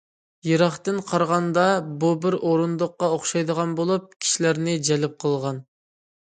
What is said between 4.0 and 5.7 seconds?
كىشىلەرنى جەلپ قىلغان.